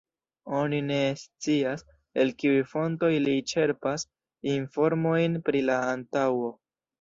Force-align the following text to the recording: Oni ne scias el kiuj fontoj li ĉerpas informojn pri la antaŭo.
Oni 0.59 0.77
ne 0.85 0.95
scias 1.23 1.83
el 2.23 2.31
kiuj 2.43 2.55
fontoj 2.71 3.11
li 3.27 3.35
ĉerpas 3.53 4.07
informojn 4.55 5.39
pri 5.51 5.63
la 5.69 5.77
antaŭo. 5.93 6.51